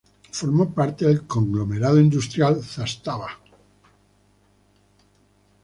Formó 0.31 0.73
parte 0.73 1.05
del 1.05 1.27
conglomerado 1.27 1.99
industrial 1.99 2.63
Zastava. 2.63 3.37